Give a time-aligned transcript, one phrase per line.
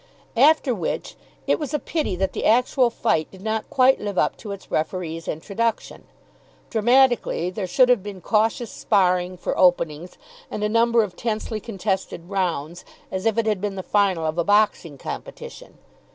[0.35, 1.13] After which,
[1.45, 4.71] it was a pity that the actual fight did not quite live up to its
[4.71, 6.05] referee's introduction.
[6.71, 10.17] Dramatically, there should have been cautious sparring for openings
[10.49, 14.39] and a number of tensely contested rounds, as if it had been the final of
[14.39, 15.77] a boxing competition.